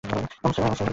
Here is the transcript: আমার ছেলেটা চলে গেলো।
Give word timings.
আমার 0.03 0.23
ছেলেটা 0.25 0.75
চলে 0.75 0.79
গেলো। 0.79 0.89